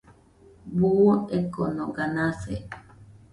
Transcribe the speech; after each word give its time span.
Buu 0.79 1.11
ekonoga 1.39 2.05
nase 2.15 2.55